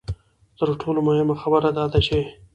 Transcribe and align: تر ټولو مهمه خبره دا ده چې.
تر 0.57 0.69
ټولو 0.81 0.99
مهمه 1.07 1.35
خبره 1.41 1.69
دا 1.77 1.85
ده 1.91 1.99
چې. 2.07 2.17